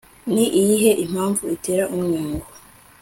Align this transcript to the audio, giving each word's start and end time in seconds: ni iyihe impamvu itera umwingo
ni 0.33 0.45
iyihe 0.59 0.91
impamvu 1.05 1.43
itera 1.55 1.83
umwingo 1.95 2.47